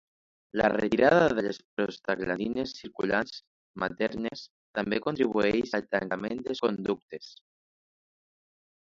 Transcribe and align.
La 0.59 0.67
retirada 0.71 1.25
de 1.39 1.41
les 1.47 1.57
prostaglandines 1.79 2.73
circulants 2.77 3.35
maternes 3.83 4.43
també 4.79 4.99
contribueix 5.07 5.75
al 5.81 5.85
tancament 5.97 6.43
dels 6.49 6.63
conductes. 6.69 7.29